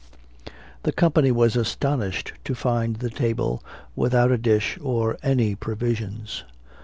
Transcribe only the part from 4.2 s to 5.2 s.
a dish or